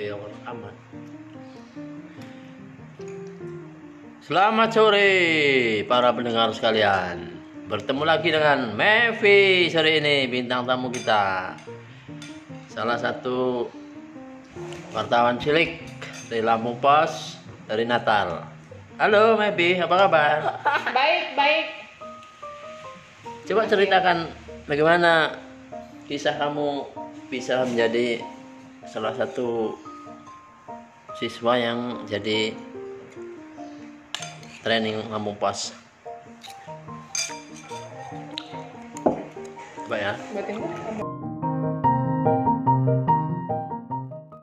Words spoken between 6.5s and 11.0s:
sekalian. Bertemu lagi dengan Mevi sore ini bintang tamu